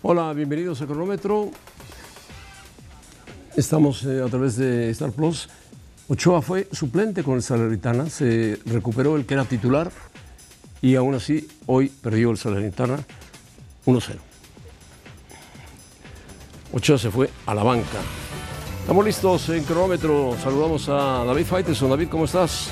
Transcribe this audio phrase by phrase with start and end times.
[0.00, 1.50] Hola, bienvenidos a Cronómetro.
[3.56, 5.48] Estamos eh, a través de Star Plus.
[6.06, 9.90] Ochoa fue suplente con el Salernitana, se recuperó el que era titular
[10.80, 13.00] y aún así hoy perdió el Salernitana
[13.86, 14.14] 1-0.
[16.72, 17.98] Ochoa se fue a la banca.
[18.80, 20.36] Estamos listos en cronómetro.
[20.40, 21.90] Saludamos a David Faiteson.
[21.90, 22.70] David, ¿cómo estás?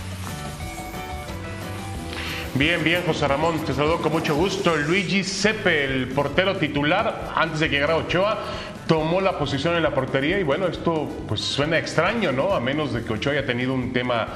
[2.59, 4.75] Bien, bien, José Ramón, te saludo con mucho gusto.
[4.77, 8.38] Luigi Sepe, el portero titular, antes de que llegara Ochoa,
[8.87, 12.55] tomó la posición en la portería y bueno, esto pues suena extraño, ¿no?
[12.55, 14.29] A menos de que Ochoa haya tenido un tema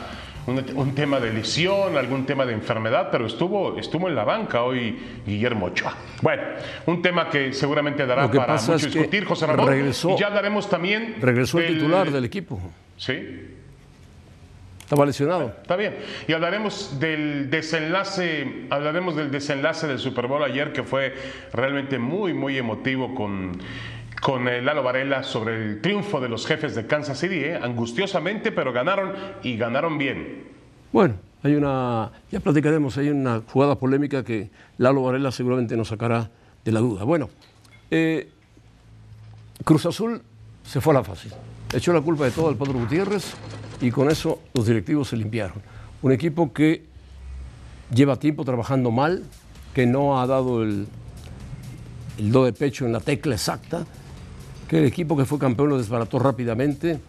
[0.46, 4.98] un, tema de lesión, algún tema de enfermedad, pero estuvo, estuvo en la banca hoy
[5.26, 5.96] Guillermo Ochoa.
[6.20, 6.42] Bueno,
[6.86, 9.66] un tema que seguramente dará para mucho discutir, José Ramón.
[9.66, 11.16] Regresó, y ya hablaremos también.
[11.20, 12.60] Regresó el titular del equipo.
[12.98, 13.59] Sí.
[14.90, 15.54] Estaba lesionado.
[15.62, 15.94] Está bien.
[16.26, 21.14] Y hablaremos del desenlace, hablaremos del desenlace del Super Bowl ayer, que fue
[21.52, 23.52] realmente muy, muy emotivo con
[24.20, 27.54] con Lalo Varela sobre el triunfo de los jefes de Kansas City, ¿eh?
[27.62, 30.42] angustiosamente, pero ganaron y ganaron bien.
[30.92, 36.30] Bueno, hay una, ya platicaremos, hay una jugada polémica que Lalo Varela seguramente nos sacará
[36.64, 37.04] de la duda.
[37.04, 37.30] Bueno,
[37.92, 38.28] eh,
[39.64, 40.20] Cruz Azul
[40.64, 41.32] se fue a la fácil,
[41.72, 43.36] echó la culpa de todo al Padre Gutiérrez
[43.80, 45.62] y con eso los directivos se limpiaron.
[46.02, 46.84] Un equipo que
[47.94, 49.22] lleva tiempo trabajando mal,
[49.74, 50.86] que no ha dado el,
[52.18, 53.86] el do de pecho en la tecla exacta,
[54.68, 57.00] que el equipo que fue campeón lo desbarató rápidamente,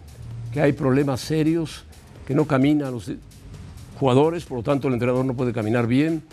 [0.52, 1.86] que hay problemas serios,
[2.26, 3.12] que no caminan los
[4.00, 6.24] jugadores, por lo tanto el entrenador no puede caminar bien,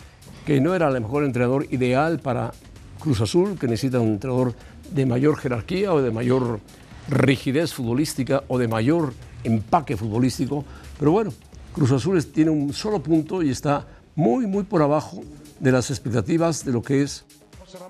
[0.45, 2.51] que no era el mejor entrenador ideal para
[2.99, 4.55] Cruz Azul, que necesita un entrenador
[4.91, 6.59] de mayor jerarquía o de mayor
[7.07, 10.65] rigidez futbolística o de mayor empaque futbolístico.
[10.97, 11.33] Pero bueno,
[11.73, 15.21] Cruz Azul tiene un solo punto y está muy, muy por abajo
[15.59, 17.25] de las expectativas de lo que es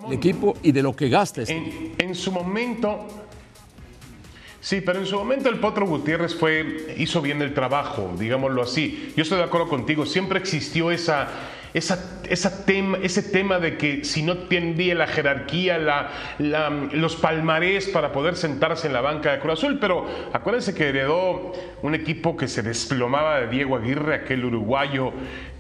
[0.08, 1.42] el equipo y de lo que gasta.
[1.42, 3.08] Este en, en su momento,
[4.62, 9.14] Sí, pero en su momento el Potro Gutiérrez fue, hizo bien el trabajo, digámoslo así.
[9.16, 11.30] Yo estoy de acuerdo contigo, siempre existió esa,
[11.74, 12.00] esa,
[12.30, 15.78] ese tema de que si no tendría la jerarquía,
[16.40, 21.54] los palmarés para poder sentarse en la banca de Cruz Azul, pero acuérdense que heredó
[21.82, 25.14] un equipo que se desplomaba de Diego Aguirre, aquel uruguayo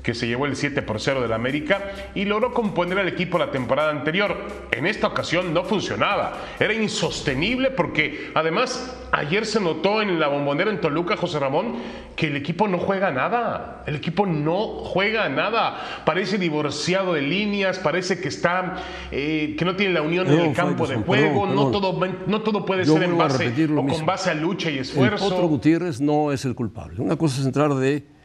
[0.10, 3.52] que se llevó el 7 por 0 del América y logró componer al equipo la
[3.52, 4.36] temporada anterior.
[4.72, 10.72] En esta ocasión no funcionaba, era insostenible porque además ayer se notó en la bombonera
[10.72, 11.76] en Toluca, José Ramón,
[12.16, 17.78] que el equipo no juega nada, el equipo no juega nada, parece divorciado de líneas,
[17.78, 18.78] parece que está,
[19.12, 22.66] eh, que no tiene la unión en el campo de juego, No, todo, no todo
[22.66, 25.26] puede ser en base, o con base a lucha y esfuerzo.
[25.26, 27.00] El Potro Gutiérrez no es el culpable.
[27.00, 28.18] Una cosa es entrar de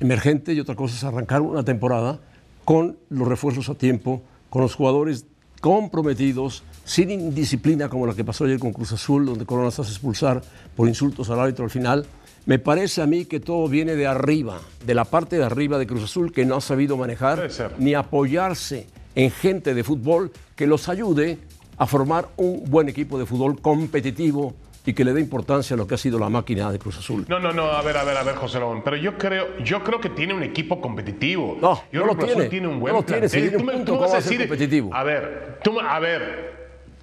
[0.00, 2.20] emergente y otra cosa es arrancar una temporada
[2.64, 5.26] con los refuerzos a tiempo, con los jugadores
[5.60, 9.92] comprometidos, sin indisciplina como la que pasó ayer con Cruz Azul, donde Corona se hace
[9.92, 10.42] expulsar
[10.74, 12.06] por insultos al árbitro al final.
[12.44, 15.86] Me parece a mí que todo viene de arriba, de la parte de arriba de
[15.86, 17.48] Cruz Azul, que no ha sabido manejar
[17.78, 21.38] ni apoyarse en gente de fútbol que los ayude
[21.78, 24.54] a formar un buen equipo de fútbol competitivo,
[24.86, 27.26] y que le dé importancia a lo que ha sido la máquina de Cruz Azul.
[27.28, 29.82] No, no, no, a ver, a ver, a ver, José Ramón, pero yo creo, yo
[29.82, 31.58] creo que tiene un equipo competitivo.
[31.60, 32.42] No, yo no lo Cruz tiene.
[32.42, 34.94] Azul tiene un buen no lo tiene, si tú, tú vas a decir, competitivo.
[34.94, 36.54] A ver, tú, a ver,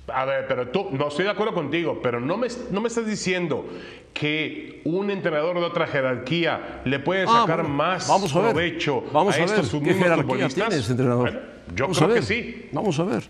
[0.07, 3.05] a ver, pero tú, no estoy de acuerdo contigo, pero no me, no me estás
[3.05, 3.67] diciendo
[4.13, 8.50] que un entrenador de otra jerarquía le puede Ah, sacar bueno, más vamos a ver,
[8.51, 11.31] provecho vamos a, a, ver estos qué mismos jerarquía tiene ese entrenador.
[11.31, 11.39] Bueno,
[11.75, 12.69] yo Vamos creo a ver, que sí.
[12.71, 13.23] Vamos a ver.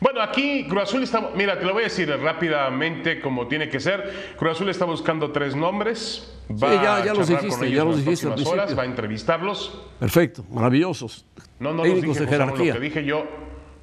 [0.00, 3.80] Bueno, aquí Cruz Azul está, mira, te lo voy a decir rápidamente como tiene que
[3.80, 4.34] ser.
[4.38, 6.32] Cruz Azul está buscando tres nombres.
[6.50, 9.78] Va ya- ya a los dijiste, ya los dijiste al horas, va a entrevistarlos.
[9.98, 11.24] Perfecto, maravillosos.
[11.58, 12.74] No, no lo Técnicos dije, de jerarquía.
[12.74, 13.26] lo que dije yo.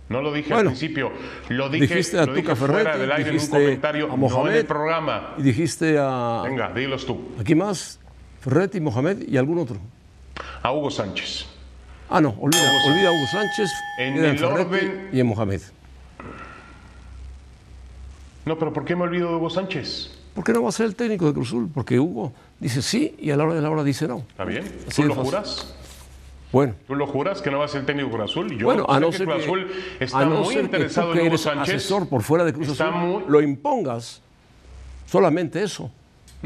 [0.09, 1.11] No lo dije Bueno, al principio,
[1.49, 4.17] lo dije, dijiste a lo dije fuera Ferretti, del aire dijiste en un comentario, a
[4.17, 5.33] no en el programa.
[5.37, 6.41] Y dijiste a.
[6.45, 7.33] Venga, dilos tú.
[7.39, 7.99] Aquí más,
[8.39, 9.77] Ferretti, Mohamed y algún otro.
[10.63, 11.45] A Hugo Sánchez.
[12.09, 13.69] Ah, no, olvida, olvida a Hugo Sánchez,
[13.99, 15.61] En el Ferretti orden- y en Mohamed.
[18.47, 20.11] No, pero ¿por qué me olvido de Hugo Sánchez?
[20.33, 21.69] ¿Por qué no va a ser el técnico de Cruzul?
[21.73, 24.19] Porque Hugo dice sí y a la hora de la hora dice no.
[24.29, 24.63] ¿Está bien?
[24.87, 25.25] Así ¿Tú lo fácil.
[25.31, 25.73] juras?
[26.51, 28.57] Bueno, ¿Tú lo juras que no va a ser el técnico de Cruz Azul?
[28.57, 29.67] Yo bueno, a sé no que ser Cruz que, Azul
[29.99, 31.75] está no muy que interesado tú que en Hugo eres Sánchez.
[31.75, 34.21] asesor por fuera de Cruz Está Azul, muy- lo impongas.
[35.05, 35.91] Solamente eso.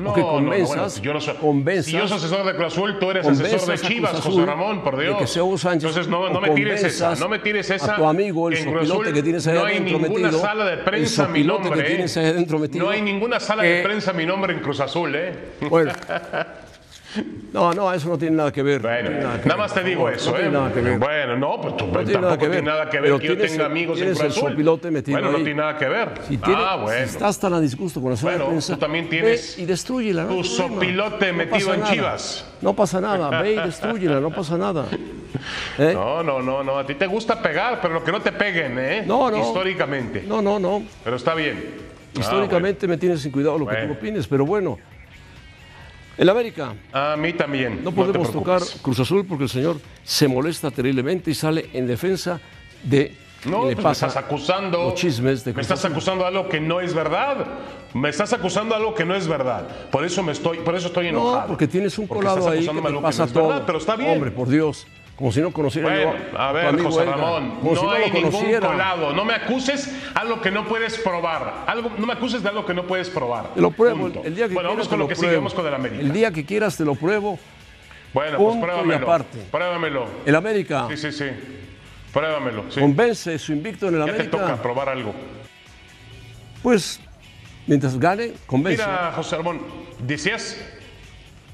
[0.02, 2.46] No, que no, no, convenzas, bueno, si yo no soy, convenzas, si yo soy asesor
[2.46, 5.18] de Cruz Azul, tú eres asesor de convenzas Chivas, Azul José Ramón, por Dios.
[5.20, 7.94] que Sánchez, Entonces no, no me tires esa, convenzas no me tires esa.
[7.94, 10.78] a tu amigo, el sopilote que tienes ahí no hay adentro ninguna metido, sala de
[10.78, 11.72] el prensa a mi nombre.
[11.74, 11.84] que ¿eh?
[11.96, 14.80] tienes ahí adentro metido, no hay ninguna sala de prensa a mi nombre en Cruz
[14.80, 15.34] Azul, ¿eh?
[15.70, 15.92] Bueno,
[17.52, 18.82] No, no, eso no tiene nada que ver.
[18.82, 19.58] Bueno, no nada, que ver.
[19.58, 20.40] más te digo No, eso, no ¿eh?
[20.40, 20.98] tiene nada que ver.
[21.00, 22.56] Bueno, no, pues tú, No tiene tampoco nada que ver.
[22.56, 24.56] tiene nada que ver que yo tenga amigos en Cruz Azul.
[24.92, 26.10] metido Bueno, no tiene nada que ver.
[26.30, 27.06] Si, tiene- ah, si bueno.
[27.06, 30.24] estás tan a disgusto con la de Bueno, prensa, tú también tienes y destrúyela.
[30.24, 31.92] no tu sopilote metido en nada.
[31.92, 32.46] Chivas.
[32.62, 34.86] No pasa nada, ve y destrúyela, no pasa nada.
[35.78, 35.92] ¿Eh?
[35.94, 36.78] No, no, no, no.
[36.80, 39.04] A ti te gusta pegar, pero lo que no te peguen, ¿eh?
[39.06, 39.38] No, no.
[39.40, 40.24] Históricamente.
[40.26, 40.84] No, no, no.
[41.04, 41.62] Pero está bien.
[42.16, 44.78] Ah, Históricamente me tienes sin cuidado lo que tú opines, pero bueno.
[46.22, 46.76] El América.
[46.94, 47.84] A mí también.
[47.84, 48.62] no podemos tocar.
[48.84, 52.40] Cruz Azul porque el señor se molesta terriblemente y sale en defensa
[52.84, 53.16] de
[53.46, 54.84] No, le pues me pasa estás acusando.
[54.84, 57.48] los chismes de Me estás acusando de algo que no es verdad.
[57.96, 59.68] Me estás acusando de algo que no es verdad.
[59.90, 61.42] Por eso me estoy, por eso estoy enojado.
[61.42, 63.48] No, porque tienes un Porque colado ahí que te algo que pasa no todo.
[63.48, 64.12] verdad, pero está bien.
[64.12, 64.86] Hombre, por Dios,
[65.22, 67.06] como si no conociera Bueno, yo a ver, amigo José.
[67.06, 69.14] Ramón, Como si no lo hay ningún colado.
[69.14, 71.64] No me acuses algo que no puedes probar.
[71.68, 73.54] Algo, no me acuses de algo que no puedes probar.
[73.54, 74.24] Te lo pruebo Punto.
[74.26, 74.88] el día que Bueno, quieras.
[74.88, 75.32] vamos te con lo que pruebo.
[75.32, 76.02] sigamos con el América.
[76.02, 77.38] El día que quieras te lo pruebo.
[78.14, 79.06] bueno, pues pruébamelo.
[79.06, 79.38] aparte.
[79.52, 80.06] Pruébamelo.
[80.26, 81.26] El América Sí, sí, sí.
[82.12, 82.64] Pruébamelo.
[82.72, 82.80] Sí.
[82.80, 84.64] convence su invicto en el Ya te toca América.
[84.64, 85.14] probar algo.
[86.64, 87.00] Pues
[87.68, 88.84] mientras gane, convence.
[88.84, 89.62] Mira, José Ramón,
[90.00, 90.58] decías.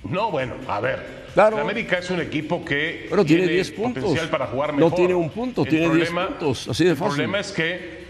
[0.06, 1.17] No, bueno, a ver.
[1.38, 1.58] Claro.
[1.58, 4.02] El América es un equipo que Pero tiene 10 puntos.
[4.04, 4.96] potencial para jugar No mejor.
[4.96, 7.10] tiene un punto, El tiene 10 problema- puntos, así de El fácil.
[7.14, 8.08] problema es que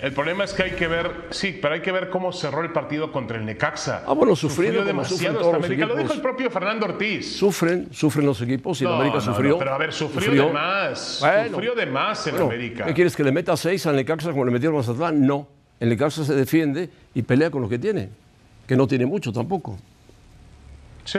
[0.00, 2.70] el problema es que hay que ver, sí, pero hay que ver cómo cerró el
[2.70, 4.04] partido contra el Necaxa.
[4.06, 5.84] Ah, bueno, sufrido demasiado todos los América.
[5.86, 6.16] Lo dijo equipos.
[6.16, 7.36] el propio Fernando Ortiz.
[7.36, 9.48] Sufren, sufren los equipos y el No, América no, sufrió.
[9.54, 11.18] no, pero a ver, sufrió, de más.
[11.20, 11.48] Bueno.
[11.50, 12.84] Sufrió de más en Bueno, América.
[12.84, 15.26] ¿Qué quieres que le meta 6 al Necaxa como le metieron a Mazatlán?
[15.26, 15.48] No.
[15.80, 18.10] El Necaxa se defiende y pelea con lo que tiene,
[18.68, 19.76] que no tiene mucho tampoco.
[21.04, 21.18] Sí.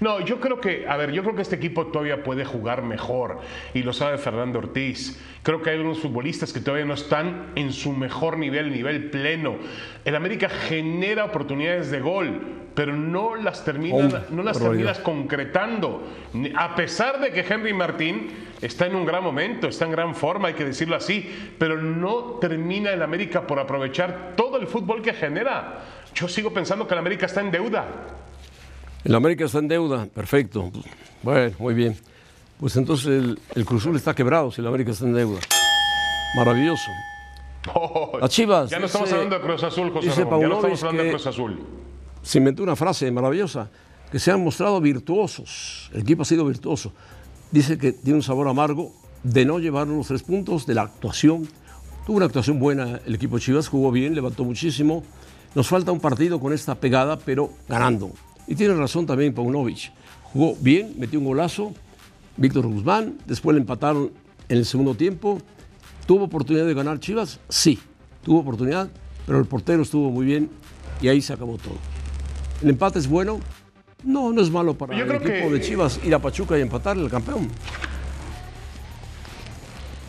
[0.00, 3.40] No, yo creo que, a ver, yo creo que este equipo todavía puede jugar mejor
[3.72, 5.20] y lo sabe Fernando Ortiz.
[5.42, 9.56] Creo que hay algunos futbolistas que todavía no están en su mejor nivel, nivel pleno.
[10.04, 12.40] El América genera oportunidades de gol,
[12.74, 16.02] pero no las termina, Hombre, no las terminas concretando.
[16.56, 18.30] A pesar de que Henry Martín
[18.60, 22.38] está en un gran momento, está en gran forma, hay que decirlo así, pero no
[22.40, 25.82] termina el América por aprovechar todo el fútbol que genera.
[26.14, 27.86] Yo sigo pensando que el América está en deuda.
[29.04, 30.70] El América está en deuda, perfecto.
[31.22, 31.96] Bueno, muy bien.
[32.58, 35.40] Pues entonces el, el Cruz Azul está quebrado si el América está en deuda.
[36.36, 36.90] Maravilloso.
[37.74, 40.40] Oh, Las Chivas, Ya no estamos dice- hablando de Cruz Azul, José dice Ramón.
[40.42, 41.58] Ya no estamos hablando de Cruz Azul.
[42.22, 43.70] Se inventó una frase maravillosa,
[44.12, 45.88] que se han mostrado virtuosos.
[45.94, 46.92] El equipo ha sido virtuoso.
[47.50, 48.92] Dice que tiene un sabor amargo
[49.22, 51.48] de no llevar los tres puntos de la actuación.
[52.04, 55.02] Tuvo una actuación buena el equipo Chivas, jugó bien, levantó muchísimo.
[55.54, 58.10] Nos falta un partido con esta pegada, pero ganando.
[58.46, 59.92] Y tiene razón también Paunovic.
[60.24, 61.72] Jugó bien, metió un golazo.
[62.36, 64.10] Víctor Guzmán, después le empataron
[64.48, 65.38] en el segundo tiempo.
[66.06, 67.38] ¿Tuvo oportunidad de ganar Chivas?
[67.48, 67.78] Sí,
[68.22, 68.88] tuvo oportunidad,
[69.26, 70.50] pero el portero estuvo muy bien
[71.00, 71.76] y ahí se acabó todo.
[72.62, 73.40] ¿El empate es bueno?
[74.02, 76.60] No, no es malo para Yo el equipo que- de Chivas ir a Pachuca y
[76.62, 77.48] empatarle al campeón.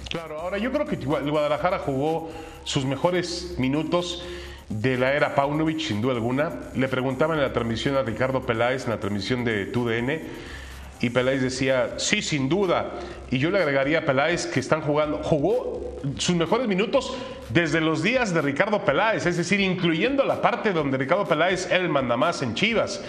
[0.10, 2.30] Claro, ahora yo creo que Gua- el Guadalajara jugó
[2.64, 4.24] sus mejores minutos
[4.82, 6.52] de la era Paunovic, sin duda alguna.
[6.76, 10.22] Le preguntaban en la transmisión a Ricardo Peláez, en la transmisión de TUDN,
[11.02, 12.94] y Peláez decía, sí, sin duda.
[13.30, 17.16] Y yo le agregaría a Peláez que están jugando, jugó sus mejores minutos
[17.50, 21.84] desde los días de Ricardo Peláez, es decir, incluyendo la parte donde Ricardo Peláez era
[21.84, 23.02] el mandamás en Chivas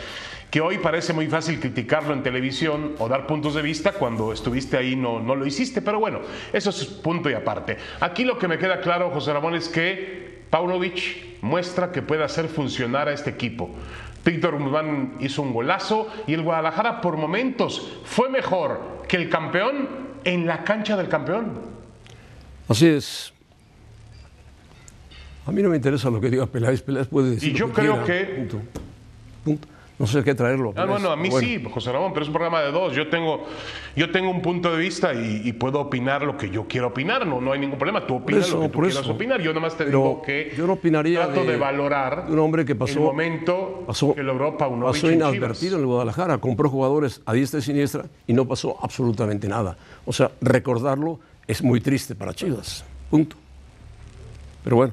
[0.57, 4.79] que hoy parece muy fácil criticarlo en televisión o dar puntos de vista cuando estuviste
[4.79, 6.21] ahí no, no lo hiciste, pero bueno,
[6.51, 7.77] eso es punto y aparte.
[8.01, 12.49] Aquí lo que me queda claro, José Ramón, es que Paunovic muestra que puede hacer
[12.49, 13.69] funcionar a este equipo.
[14.25, 19.87] Víctor Guzmán hizo un golazo y el Guadalajara por momentos fue mejor que el campeón
[20.25, 21.53] en la cancha del campeón.
[22.67, 23.31] Así es.
[25.45, 26.81] A mí no me interesa lo que diga Peláez.
[26.81, 28.27] Peláez puede decir Y lo yo que creo quiera.
[28.27, 28.61] que- Punto.
[29.45, 29.69] Punto.
[29.99, 30.75] No sé qué traerlo.
[30.77, 32.95] Ah, bueno, a mí Bueno, sí, José Ramón, pero es un programa de dos.
[32.95, 33.47] Yo tengo,
[33.97, 37.27] yo tengo un punto de vista y, y puedo opinar lo que yo quiero opinar.
[37.27, 38.07] No, no hay ningún problema.
[38.07, 39.13] Tú opinas eso, lo que tú quieras eso.
[39.13, 39.41] opinar.
[39.41, 42.67] Yo nomás te Pero digo que yo no opinaría trato de, de- valorar un hombre
[42.67, 46.69] que pasó- el momento pasó, que logró Paunovic pasó en inadvertido en el Guadalajara, compró
[46.69, 49.79] jugadores a diestra y siniestra y no pasó absolutamente nada.
[50.05, 52.85] O sea, recordarlo es muy triste para Chivas.
[53.09, 53.37] Punto.
[54.63, 54.93] Pero bueno,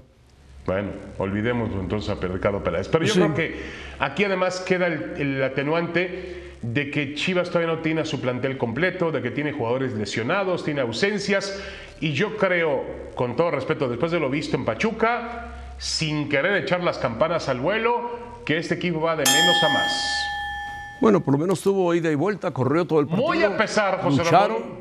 [0.66, 2.88] Bueno, olvidémoslo entonces a Ricardo Peláez.
[2.88, 3.20] Pero yo Sí.
[3.20, 3.62] creo que
[4.00, 8.58] aquí además queda el, el atenuante de que Chivas todavía no tiene a su plantel
[8.58, 11.62] completo, de que tiene jugadores lesionados, tiene ausencias.
[12.00, 12.84] Y yo creo,
[13.16, 17.60] con todo respeto, después de lo visto en Pachuca, sin querer echar las campanas al
[17.60, 18.12] vuelo,
[18.46, 19.92] que este equipo va de menos a más.
[21.02, 23.28] bueno, por lo menos tuvo ida y vuelta, corrió todo el partido.
[23.28, 24.72] Muy a pesar, José lucharon, Ramón,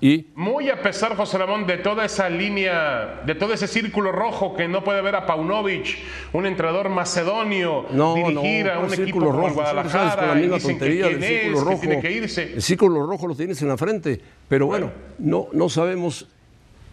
[0.00, 4.54] Y Muy a pesar, José Ramón, de toda esa línea, de todo ese círculo rojo
[4.54, 5.98] que no puede ver a Paunovic,
[6.32, 10.58] un entrenador macedonio, no, dirigir no, a un equipo como rojo, Guadalajara, con la misma
[10.58, 11.80] que tontería es, círculo que rojo.
[11.80, 12.52] tiene que irse.
[12.54, 16.26] El círculo rojo lo tienes en la frente, pero bueno, no, no sabemos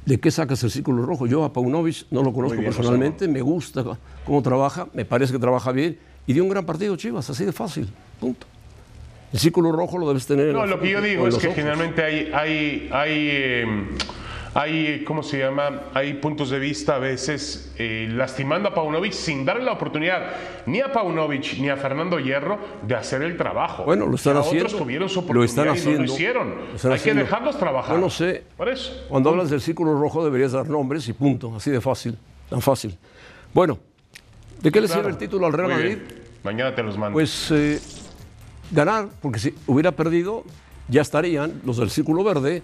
[0.06, 1.28] de qué sacas el círculo rojo.
[1.28, 3.84] Yo a Paunovic no lo conozco bien, personalmente, me gusta
[4.26, 7.52] cómo trabaja, me parece que trabaja bien y dio un gran partido Chivas, así de
[7.52, 7.90] fácil,
[8.20, 8.48] punto.
[9.34, 10.48] El círculo rojo lo debes tener.
[10.50, 11.56] en No, lo que yo digo es que ojos.
[11.56, 13.66] generalmente hay, hay, hay, eh,
[14.54, 15.84] hay, ¿cómo se llama?
[15.94, 20.34] Hay puntos de vista a veces eh, lastimando a Paunovic sin darle la oportunidad
[20.66, 23.86] ni a Paunovic ni a Fernando Hierro de hacer el trabajo.
[23.86, 24.66] Bueno, lo están haciendo.
[24.66, 26.00] Otros tuvieron su Lo oportunidad están y no haciendo.
[26.04, 26.50] lo hicieron.
[26.72, 27.20] Lo están hay haciendo.
[27.22, 27.96] que dejarlos trabajar.
[27.96, 28.44] Yo no sé.
[28.58, 29.06] Por eso.
[29.08, 32.18] Cuando hablas del círculo rojo deberías dar nombres y punto, así de fácil,
[32.50, 32.98] tan fácil.
[33.54, 33.80] Bueno,
[34.62, 35.02] ¿de qué le Claro.
[35.04, 35.98] sirve el título al Real Madrid?
[36.44, 37.14] Mañana te los mando.
[37.14, 37.80] Pues eh,
[38.72, 40.44] ganar, porque si hubiera perdido,
[40.88, 42.64] ya estarían los del círculo verde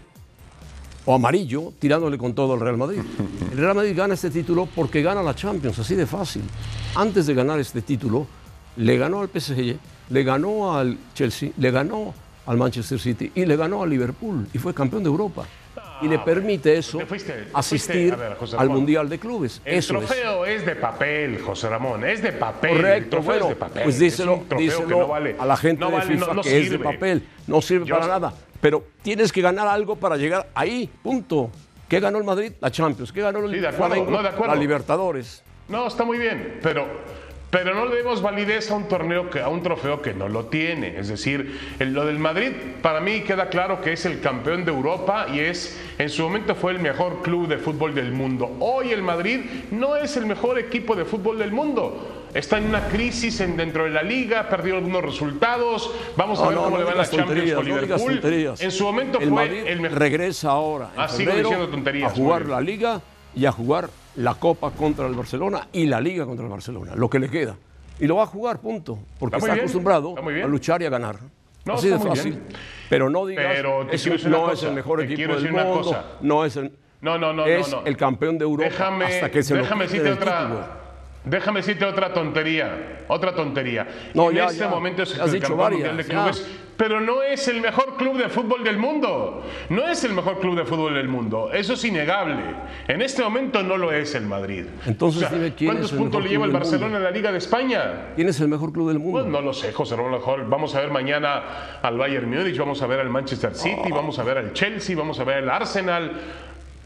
[1.06, 3.00] o amarillo tirándole con todo al Real Madrid.
[3.52, 6.44] El Real Madrid gana este título porque gana la Champions, así de fácil.
[6.96, 8.28] Antes de ganar este título,
[8.76, 9.78] le ganó al PSG,
[10.10, 12.14] le ganó al Chelsea, le ganó
[12.46, 15.46] al Manchester City y le ganó al Liverpool y fue campeón de Europa.
[16.02, 18.70] Y le permite eso fuiste- asistir fuiste- ver, al.
[18.70, 19.62] Mundial de Clubes.
[19.66, 20.06] el eso es.
[20.06, 20.66] trofeo es.
[20.66, 22.72] de papel, José Ramón, es de papel.
[22.72, 23.84] el Correcto, trofeo bueno, es de papel.
[23.84, 26.42] pues es díselo, díselo que no vale- a la gente no de vale, FIFA no
[26.42, 30.18] que es de papel, no sirve Yo- para nada, pero tienes que ganar algo para
[30.18, 31.50] llegar ahí, punto.
[31.88, 32.52] ¿Qué ganó el Madrid?
[32.60, 33.12] La Champions.
[33.14, 34.12] ¿Qué ganó el Sí, de acuerdo, Flamengo?
[34.12, 34.54] no, de acuerdo.
[34.54, 35.42] La Libertadores.
[35.70, 36.86] No, está muy bien, pero,
[37.50, 40.46] pero no le demos validez a un torneo que, a un trofeo que no lo
[40.48, 40.98] tiene.
[41.00, 42.52] Es decir, lo del Madrid
[42.82, 46.56] para mí queda claro que es el campeón de Europa y es, en su momento
[46.56, 48.56] fue el mejor club de fútbol del mundo.
[48.60, 49.40] Hoy el Madrid
[49.72, 52.26] no es el mejor equipo de fútbol del mundo.
[52.34, 55.90] Está en una crisis en- dentro de la liga, ha perdido algunos resultados.
[56.18, 58.56] Vamos a ver no, cómo no le va en la digas Champions con Liverpool.
[58.60, 59.98] en su momento el fue Madrid el mejor.
[60.00, 63.02] regresa ahora en Ah, a jugar la Liga
[63.34, 67.10] y a jugar la Copa contra el Barcelona y la Liga contra el Barcelona, lo
[67.10, 67.56] que le queda.
[68.00, 70.44] Y lo va a jugar, punto, porque Está acostumbrado bien.
[70.44, 71.18] a luchar y a ganar.
[71.66, 72.34] No, Así de fácil.
[72.34, 72.48] bien.
[72.90, 76.72] Pero no digas, Pero es- no es el mejor equipo del mundo, no es el,
[77.02, 77.88] No, no, no, es no, no.
[77.88, 80.87] el campeón de Europa Déjame, hasta que se déjame lo decirte el título.
[81.26, 83.88] Déjame decirte otra tontería, otra tontería.
[84.14, 84.70] No, en ya, este ya.
[84.70, 86.10] momento es el mundial de ya.
[86.10, 86.48] clubes,
[86.78, 89.44] pero no es el mejor club de fútbol del mundo.
[89.70, 91.52] No es el mejor club de fútbol del mundo.
[91.52, 92.44] Eso es innegable.
[92.88, 94.66] En este momento no lo es el Madrid.
[94.86, 97.40] Entonces dime quién ¿Cuántos es el puntos le lleva el Barcelona en la Liga de
[97.40, 98.14] España?
[98.16, 99.20] ¿Quién es el mejor club del mundo?
[99.20, 102.82] Pues no lo sé, José Ramón, a vamos a ver mañana al Bayern Múnich, vamos
[102.82, 106.12] a ver al Manchester City, vamos a ver al Chelsea, vamos a ver al Arsenal.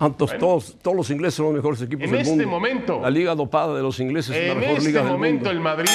[0.10, 2.48] Todos, todos los ingleses son los mejores equipos En del este mundo.
[2.50, 3.00] momento.
[3.02, 5.52] La liga dopada de los ingleses es la En mejor este liga del momento mundo.
[5.52, 5.90] el Madrid,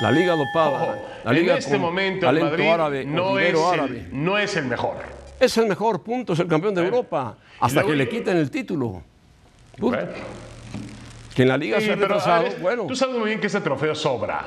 [0.00, 0.82] La liga dopada.
[0.84, 0.94] ojo,
[1.24, 4.08] la liga en este con momento el Madrid árabe, no, es dinero el, árabe.
[4.12, 4.94] no es el mejor.
[5.40, 7.36] Es el mejor punto, es el campeón de Europa.
[7.58, 9.02] Hasta que le quiten el título.
[9.76, 9.98] Punto.
[11.34, 12.86] Que en la liga Sí, se ha retrasado, ver, bueno.
[12.86, 14.44] Tú sabes muy bien que ese trofeo sobra.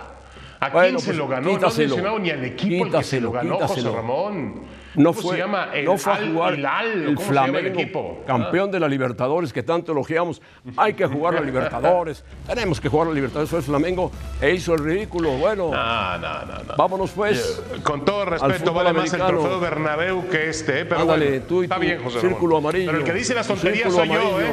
[0.60, 1.48] ¿A Bueno, quién se pues, lo ganó?
[1.48, 1.88] No has quítaselo.
[1.90, 3.90] mencionado ni al equipo al que se lo Quítaselo, ganó, quítaselo.
[3.90, 4.54] José Ramón.
[4.96, 5.70] No ¿Cómo fue, se llama?
[5.74, 8.24] El no fue a Al jugar Hilal, el ¿cómo se llama el Flamengo, equipo?
[8.26, 10.42] campeón de la Libertadores que tanto elogiamos.
[10.78, 12.24] Hay que jugar la Libertadores.
[12.48, 13.50] Tenemos que jugar la Libertadores.
[13.50, 14.12] Fue el Flamengo
[14.42, 15.32] e hizo el ridículo.
[15.32, 16.76] Bueno, Ah, no, no, no.
[16.78, 17.62] vámonos pues.
[17.84, 19.40] Con todo respeto, vale más el americano.
[19.42, 20.86] trofeo Bernabéu que este, ¿eh?
[20.86, 22.70] Pero Ándale, bueno, tú y está tu bien, José círculo Ramón.
[22.70, 24.42] amarillo, Pero el que dice las tonterías soy yo.
[24.42, 24.52] ¿eh?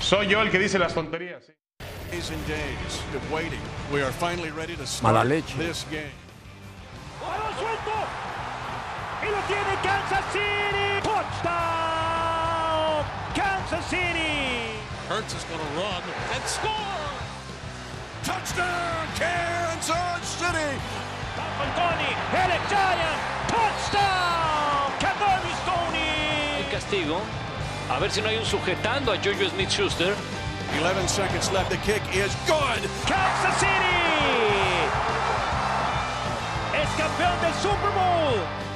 [0.00, 1.44] Soy yo el que dice las tonterías.
[1.44, 1.52] sí.
[5.02, 5.54] Mala leche.
[5.58, 6.10] this game.
[9.20, 9.22] Balón.
[9.22, 11.00] Y lo tiene Kansas City.
[11.02, 13.04] Touchdown.
[13.34, 14.72] Kansas City.
[15.08, 16.02] Hurts is going to run
[16.34, 16.72] and score.
[18.24, 20.78] Touchdown, Kansas City!
[21.56, 22.12] Falconi.
[22.34, 23.20] Eric Giant.
[23.48, 24.92] Touchdown.
[25.00, 26.58] Kadarius Tony.
[26.58, 27.20] el castigo.
[27.90, 30.14] A ver si no hay un sujetando a Jojo Smith Schuster.
[30.78, 31.70] 11 seconds left.
[31.70, 32.82] The kick is good.
[33.06, 33.98] Kansas City.
[36.74, 38.67] Es campeón del Super Bowl.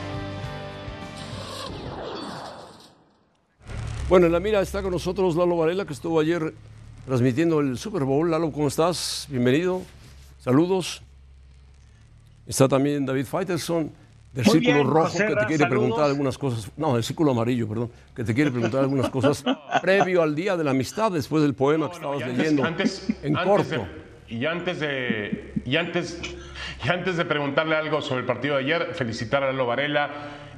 [4.12, 6.52] Bueno, en la mira está con nosotros Lalo Varela, que estuvo ayer
[7.06, 8.30] transmitiendo el Super Bowl.
[8.30, 9.26] Lalo, ¿cómo estás?
[9.30, 9.80] Bienvenido.
[10.38, 11.02] Saludos.
[12.46, 13.90] Está también David Faitelson,
[14.34, 16.10] del Muy Círculo bien, Rojo, José que te quiere preguntar saludos.
[16.10, 16.70] algunas cosas.
[16.76, 17.90] No, del Círculo Amarillo, perdón.
[18.14, 19.42] Que te quiere preguntar algunas cosas
[19.80, 22.64] previo al Día de la Amistad, después del poema que estabas antes- leyendo.
[22.64, 23.70] antes- en antes corto.
[23.70, 26.20] de- y antes de y antes
[26.84, 30.10] y antes de preguntarle algo sobre el partido de ayer, felicitar a Lalo Varela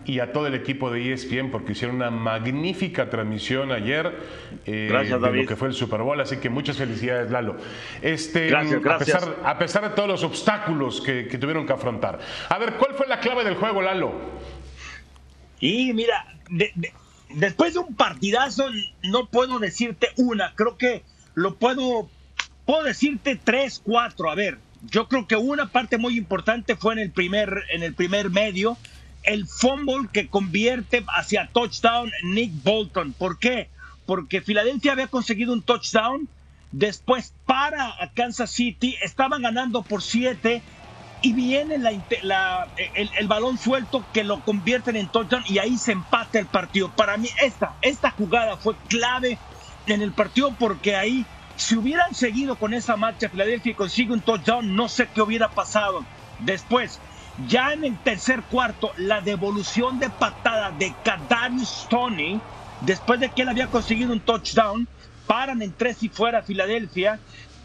[0.06, 4.12] y a todo el equipo de ESPN porque hicieron una magnífica transmisión ayer
[4.66, 5.42] eh, Gracias, de David.
[5.42, 7.56] lo que fue el Super Bowl, así que muchas felicidades Lalo.
[8.02, 9.18] Este, Gracias, a gracias.
[9.24, 12.18] pesar, a pesar de todos los obstáculos que, que tuvieron que afrontar.
[12.48, 14.12] A ver, ¿cuál fue la clave del juego, Lalo?
[15.60, 16.92] Y mira, de- de-
[17.30, 18.66] después de un partidazo
[19.02, 21.02] no puedo decirte una, creo que
[21.34, 22.08] lo puedo,
[22.66, 24.30] puedo decirte tres, cuatro.
[24.30, 24.58] A ver,
[24.90, 28.76] yo creo que una parte muy importante fue en el primer, en el primer medio,
[29.24, 33.12] el fumble que convierte hacia touchdown Nick Bolton.
[33.12, 33.68] ¿Por qué?
[34.06, 36.28] Porque Filadelfia había conseguido un touchdown,
[36.72, 40.62] después para Kansas City, estaban ganando por siete
[41.22, 45.92] y viene la, el, el, balón suelto que lo convierten en touchdown y ahí se
[45.92, 46.90] empata el partido.
[46.90, 49.38] Para mí esta, esta jugada fue clave
[49.86, 51.24] en el partido porque ahí
[51.56, 55.48] si hubieran seguido con esa marcha Filadelfia y consigue un touchdown, no sé qué hubiera
[55.50, 56.04] pasado.
[56.40, 57.00] Después,
[57.48, 62.40] ya en el tercer cuarto, la devolución de patada de Kadarius Tony,
[62.80, 64.86] después de que él había conseguido un touchdown,
[65.26, 67.18] paran en tres y fuera Filadelfia.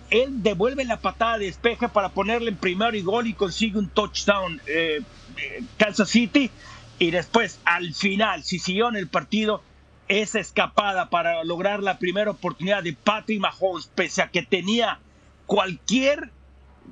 [0.10, 3.90] Él devuelve la patada de despeje para ponerle en primero y gol y consigue un
[3.90, 5.02] touchdown eh,
[5.38, 6.50] eh, Kansas City.
[6.98, 9.62] Y después, al final, si siguió en el partido,
[10.08, 15.00] esa escapada para lograr la primera oportunidad de Patrick Mahomes, pese a que tenía
[15.46, 16.32] cualquier,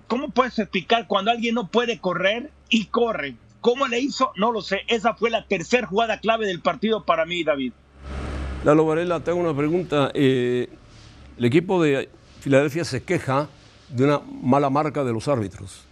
[0.07, 3.36] ¿cómo puedes explicar cuando alguien no puede correr y corre?
[3.62, 4.31] ¿Cómo le hizo?
[4.36, 4.81] No lo sé.
[4.88, 7.74] Esa fue la tercera jugada clave del partido para mí, David.
[8.63, 10.12] Lalo Varela, tengo una pregunta.
[10.13, 10.69] Eh,
[11.38, 12.09] el equipo de
[12.41, 13.50] Filadelfia se queja
[13.89, 15.83] de una mala marca de los árbitros.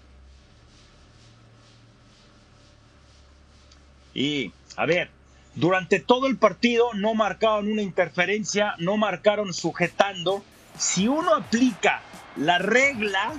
[4.14, 5.10] Y, a ver,
[5.56, 10.44] durante todo el partido no marcaron una interferencia, no marcaron sujetando.
[10.78, 12.02] Si uno aplica
[12.38, 13.34] la regla,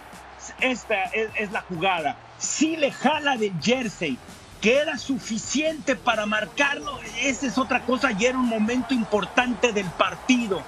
[0.61, 2.17] esta es, la jugada.
[2.39, 4.19] Si le jala del jersey,
[4.61, 9.89] que era suficiente para marcarlo, esa es otra cosa y era un momento importante del
[9.91, 10.63] partido.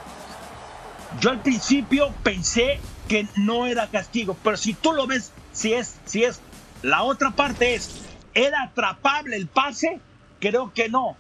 [1.21, 5.97] Yo al principio pensé que no era castigo, pero si tú lo ves, si es,
[6.05, 6.41] si es,
[6.83, 8.03] la otra parte es,
[8.35, 10.01] ¿era atrapable el pase?
[10.39, 11.17] Creo que no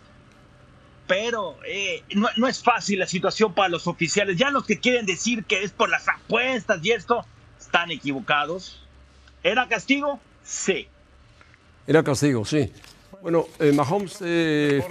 [1.09, 4.37] pero eh, no, es fácil la situación para los oficiales.
[4.37, 7.25] Ya los que quieren decir que es por las apuestas y esto,
[7.59, 8.87] están equivocados.
[9.43, 10.21] ¿Era castigo?
[10.49, 10.89] Sí.
[11.87, 12.73] Era castigo, sí.
[13.21, 14.23] Bueno, eh, Mahomes...
[14.25, 14.83] Eh,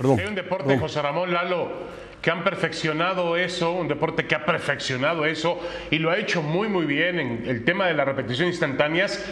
[0.00, 1.70] hay un deporte, José Ramón Lalo,
[2.20, 5.60] que han perfeccionado eso, un deporte que ha perfeccionado eso
[5.92, 9.24] y lo ha hecho muy, muy bien en el tema de la repetición instantáneas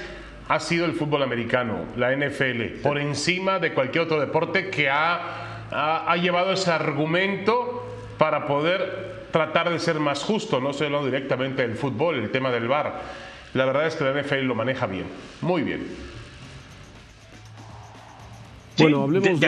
[0.46, 5.54] ha sido el fútbol americano, la NFL, por encima de cualquier otro deporte que ha
[5.70, 7.84] ha, llevado ese argumento
[8.18, 12.50] para poder tratar de ser más justo, no se lo directamente del fútbol, el tema
[12.50, 13.00] del VAR.
[13.54, 15.06] La verdad es que la NFL lo maneja bien,
[15.40, 15.86] muy bien.
[18.76, 19.40] bueno, hablemos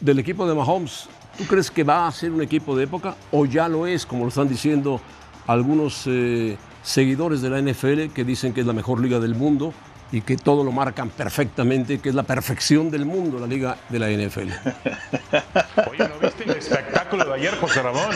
[0.00, 1.08] del equipo de Mahomes.
[1.38, 4.24] ¿Tú crees que va a ser un equipo de época o ya lo es, como
[4.24, 5.00] lo están diciendo
[5.46, 9.72] algunos eh, seguidores de la NFL que dicen que es la mejor liga del mundo?
[10.12, 13.98] y que todo lo marcan perfectamente, que es la perfección del mundo, la liga de
[13.98, 14.40] la NFL.
[15.90, 16.29] Oye, ¿no el
[16.60, 18.14] espectáculo de ayer, José Ramón?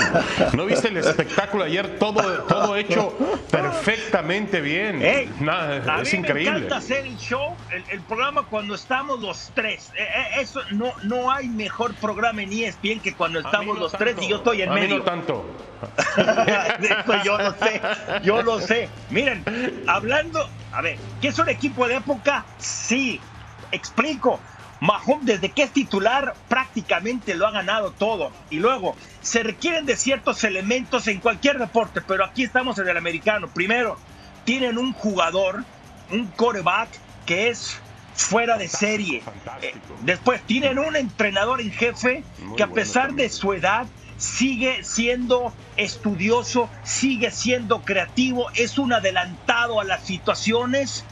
[0.52, 1.98] ¿No viste el espectáculo de ayer?
[1.98, 3.16] Todo, todo hecho
[3.50, 5.02] perfectamente bien.
[5.02, 6.50] es increíble.
[6.50, 7.56] Me encanta hacer el show,
[7.90, 9.90] el, programa cuando estamos los tres.
[9.96, 14.16] Eh, eh, eso no, no hay mejor programa en ESPN que cuando estamos los tres
[14.20, 14.88] y yo estoy en a medio.
[14.88, 15.44] Mí no tanto.
[17.24, 17.80] yo lo sé,
[18.22, 18.88] yo lo sé.
[19.10, 19.44] Miren,
[19.86, 22.44] hablando, a ver, ¿qué es un equipo de época?
[22.58, 23.20] Sí,
[23.72, 24.40] explico.
[24.80, 28.32] Mahomes, desde que es titular, prácticamente lo ha ganado todo.
[28.50, 32.96] Y luego, se requieren de ciertos elementos en cualquier deporte, pero aquí estamos en el
[32.96, 33.48] americano.
[33.48, 33.98] Primero,
[34.44, 35.64] tienen un jugador,
[36.10, 36.88] un coreback,
[37.26, 37.80] que es
[38.14, 39.22] fuera de serie.
[39.62, 42.22] Eh, después, tienen un entrenador en jefe
[42.56, 49.80] que a pesar de su edad, sigue siendo estudioso, sigue siendo creativo, es un adelantado
[49.80, 51.04] a las situaciones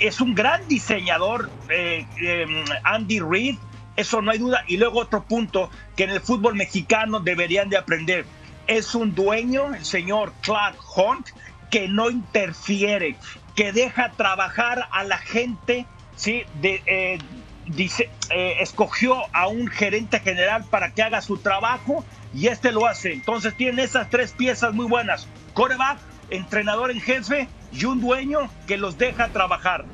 [0.00, 3.56] es un gran diseñador, eh, em, Andy Reid,
[3.96, 4.64] eso no hay duda.
[4.66, 8.24] Y luego otro punto que en el fútbol mexicano deberían de aprender,
[8.66, 11.28] es un dueño, el señor Clark Hunt,
[11.70, 13.16] que no interfiere,
[13.54, 15.86] que deja trabajar a la gente,
[16.16, 16.42] ¿sí?
[16.62, 17.18] Eh,
[17.66, 22.86] dice, eh, escogió a un gerente general para que haga su trabajo y este lo
[22.86, 23.12] hace.
[23.12, 25.28] Entonces tienen esas tres piezas muy buenas.
[25.54, 25.98] Coreback,
[26.30, 29.84] entrenador en jefe y un dueño que los deja trabajar.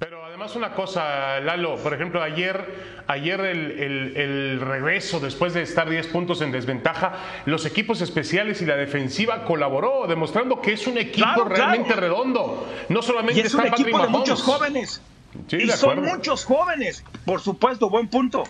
[0.00, 6.06] Pero además una cosa, Lalo, por ejemplo, ayer, ayer el, regreso, después de estar 10
[6.06, 7.12] puntos en desventaja,
[7.44, 12.66] los equipos especiales y la defensiva colaboró, demostrando que es un equipo realmente redondo.
[12.88, 15.02] No solamente y es un equipo de muchos jóvenes.
[15.50, 18.44] y son muchos jóvenes, por supuesto, buen punto.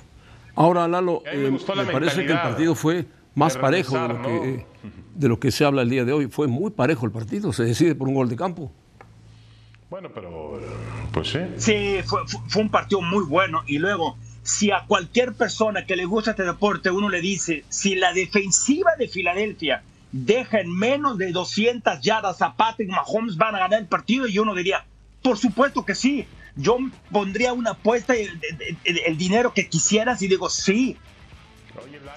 [0.55, 3.97] Ahora, Lalo, me, eh, me parece que el partido fue más parejo
[5.15, 6.27] de lo, que, se habla el día de hoy.
[6.29, 8.73] Fue muy parejo el partido, se decide por un gol de campo.
[9.89, 10.61] Bueno, pero
[11.13, 11.39] pues sí.
[11.57, 12.21] Sí, fue,
[12.63, 13.63] un partido muy bueno.
[13.67, 17.97] Y luego, si a cualquier persona que le gusta este deporte uno le dice, si
[17.97, 23.61] la defensiva de Filadelfia deja en menos de 200 yardas a Patrick Mahomes, van a
[23.61, 24.85] ganar el partido, y uno diría,
[25.23, 26.27] por supuesto que sí.
[26.57, 26.79] Yo
[27.13, 28.29] pondría una apuesta, el,
[28.85, 30.97] el- el dinero que quisieras, y digo, sí.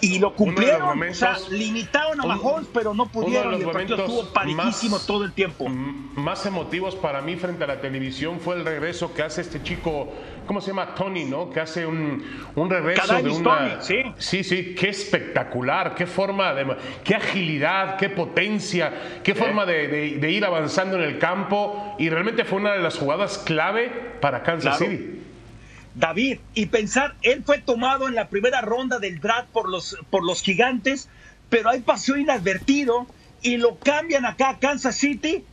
[0.01, 3.53] Y lo cumplieron, o sea, limitaron a un- Mahomes, pero no uno de pudieron.
[3.53, 5.69] el partido momentos estuvo parejísimo más- todo el tiempo.
[5.69, 10.11] Más emotivos para mí frente a la televisión fue el regreso que hace este chico,
[10.45, 10.93] ¿cómo se llama?
[10.95, 11.49] Tony, ¿no?
[11.49, 12.23] Que hace un,
[12.55, 13.57] un regreso de una...
[13.57, 14.03] Toney, sí.
[14.17, 16.75] Sí, sí, qué espectacular, qué forma de...
[17.03, 22.09] qué agilidad, qué potencia, qué forma de, de- de ir avanzando en el campo y
[22.09, 24.91] realmente fue una de las jugadas clave para Kansas Claro.
[24.91, 25.19] City.
[25.95, 30.23] David, y pensar, él fue tomado en la primera ronda del draft por los, por
[30.23, 31.07] los gigantes,
[31.49, 33.05] pero ahí pasó inadvertido
[33.41, 35.45] y lo cambian acá a Kansas City.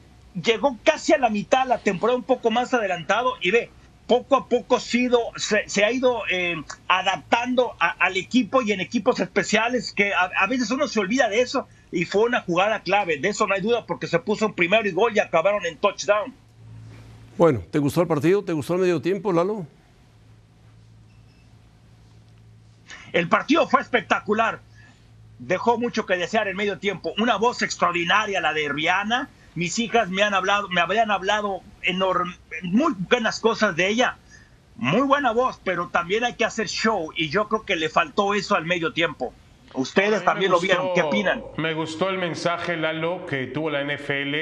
[0.43, 3.71] Llegó casi a la mitad la temporada, un poco más adelantado, y ve,
[4.07, 6.57] poco a poco sido, se, ha ido eh,
[6.89, 11.69] adaptando al equipo y en equipos especiales, que a, veces uno se olvida de eso,
[11.93, 14.89] y fue una jugada clave, de eso no hay duda, porque se puso un primero
[14.89, 16.33] y gol y acabaron en touchdown.
[17.37, 18.43] Bueno, ¿te gustó el partido?
[18.43, 19.67] ¿Te gustó el medio tiempo, Lalo?
[23.13, 24.61] El partido fue espectacular.
[25.39, 27.13] Dejó mucho que desear en medio tiempo.
[27.19, 29.29] Una voz extraordinaria, la de Rihanna.
[29.55, 34.17] Mis hijas me han hablado, me habían hablado enorme, muy buenas cosas de ella.
[34.77, 38.33] Muy buena voz, pero también hay que hacer show y yo creo que le faltó
[38.35, 39.35] eso al medio tiempo.
[39.75, 41.43] Ustedes también lo vieron, ¿qué opinan?
[41.57, 44.35] Me gustó el mensaje, Lalo, que tuvo la NFL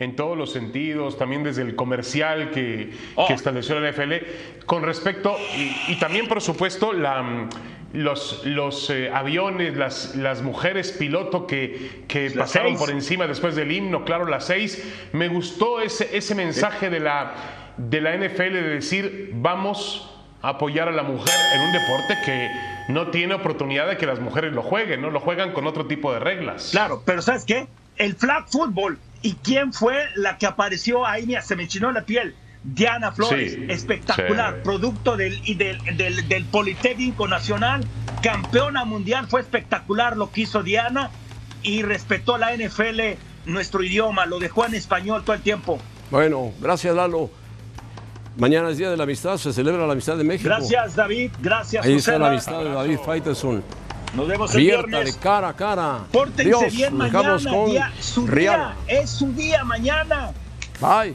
[0.00, 3.26] en todos los sentidos, también desde el comercial que, Oh.
[3.26, 7.48] que estableció la NFL, con respecto, y, y también, por supuesto, la, mm,
[7.92, 12.78] los, los eh, aviones, las, las mujeres piloto que, que Las pasaron seis.
[12.80, 14.82] por encima después del himno, claro, las seis.
[15.12, 17.34] Me gustó ese, ese mensaje de la,
[17.76, 20.08] de la NFL de decir, vamos
[20.40, 22.48] a apoyar a la mujer en un deporte que
[22.88, 25.10] no tiene oportunidad de que las mujeres lo jueguen, ¿no?
[25.10, 26.70] Lo juegan con otro tipo de reglas.
[26.72, 27.68] Claro, pero ¿sabes qué?
[27.96, 28.98] El flag football.
[29.24, 31.26] ¿Y quién fue la que apareció ahí?
[31.26, 32.34] Mira, se me enchinó la piel.
[32.64, 34.60] Diana Flores, Sí, espectacular, sí.
[34.62, 37.84] producto del, y del, del- del Politécnico Nacional,
[38.22, 41.10] campeona mundial, fue espectacular lo que hizo Diana
[41.62, 45.78] y respetó la NFL, nuestro idioma, lo dejó en español todo el tiempo.
[46.10, 47.30] Bueno, gracias, Lalo.
[48.36, 50.48] Mañana es Día de la Amistad, se celebra la amistad de México.
[50.48, 53.62] Gracias, David, gracias, Ahí está la amistad de David Faitelson.
[54.14, 55.16] Nos vemos el Abierta de viernes.
[55.16, 55.98] cara a cara.
[56.12, 60.30] Pórtense Dios, bien mañana, con día- su día, es su día mañana.
[60.80, 61.14] Bye.